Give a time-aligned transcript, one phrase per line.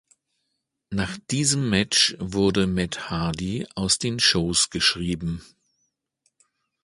[0.89, 5.43] Nach diesem Match wurde Matt Hardy aus den Shows geschrieben.